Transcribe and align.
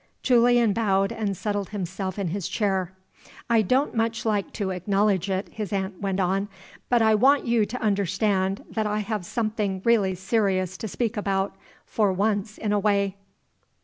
Julian 0.23 0.73
bowed, 0.73 1.11
and 1.11 1.37
settled 1.37 1.69
himself 1.69 2.17
in 2.17 2.29
his 2.29 2.47
chair. 2.47 2.91
"I 3.51 3.61
don't 3.61 3.93
much 3.93 4.25
like 4.25 4.51
to 4.53 4.71
acknowledge 4.71 5.29
it," 5.29 5.49
his 5.49 5.71
aunt 5.71 6.01
went 6.01 6.19
on. 6.19 6.49
"But 6.89 7.03
I 7.03 7.13
want 7.13 7.45
you 7.45 7.67
to 7.67 7.79
understand 7.83 8.65
that 8.71 8.87
I 8.87 8.97
have 8.97 9.27
something 9.27 9.79
really 9.85 10.15
serious 10.15 10.75
to 10.77 10.87
speak 10.87 11.17
about, 11.17 11.55
for 11.85 12.11
once 12.11 12.57
in 12.57 12.73
a 12.73 12.79
way. 12.79 13.15